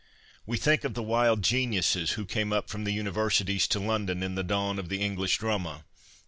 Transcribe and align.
We 0.47 0.57
think 0.57 0.83
of 0.83 0.95
the 0.95 1.03
wild 1.03 1.43
geniuses 1.43 2.13
who 2.13 2.25
came 2.25 2.51
up 2.51 2.71
from 2.71 2.85
the 2.85 2.91
Universities 2.91 3.67
to 3.67 3.79
London 3.79 4.23
in 4.23 4.33
the 4.33 4.41
dawn 4.41 4.79
of 4.79 4.89
the 4.89 4.99
English 4.99 5.37
drama. 5.37 5.83